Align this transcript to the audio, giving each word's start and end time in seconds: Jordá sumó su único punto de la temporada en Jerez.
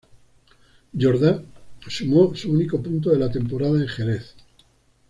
Jordá 0.99 1.43
sumó 1.87 2.35
su 2.35 2.51
único 2.51 2.81
punto 2.81 3.11
de 3.11 3.19
la 3.19 3.29
temporada 3.31 3.79
en 3.79 3.87
Jerez. 3.87 4.33